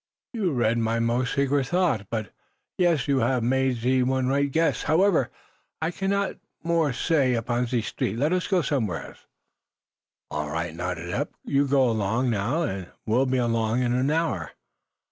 "You 0.33 0.51
read 0.53 0.79
my 0.79 0.97
most 0.99 1.35
secret 1.35 1.67
thought. 1.67 2.07
But 2.09 2.33
yes! 2.79 3.07
You 3.07 3.19
have 3.19 3.43
made 3.43 3.75
ze 3.75 4.01
one 4.01 4.25
right 4.25 4.49
guess. 4.51 4.81
However, 4.81 5.29
I 5.79 5.91
cannot 5.91 6.37
more 6.63 6.91
say 6.91 7.35
upon 7.35 7.67
ze 7.67 7.83
street. 7.83 8.17
Let 8.17 8.33
us 8.33 8.47
go 8.47 8.63
somewhere." 8.63 9.15
"All 10.31 10.49
right," 10.49 10.73
nodded 10.73 11.11
Eph. 11.11 11.27
"You 11.45 11.67
go 11.67 11.87
along, 11.87 12.31
now, 12.31 12.63
and 12.63 12.87
we'll 13.05 13.27
be 13.27 13.37
along 13.37 13.83
in 13.83 13.93
an 13.93 14.09
hour." 14.09 14.53